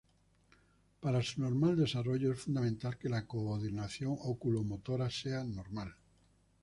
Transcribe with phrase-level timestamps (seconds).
[0.99, 5.93] Para su normal desarrollo es fundamental que la coordinación óculo-motora sea normal.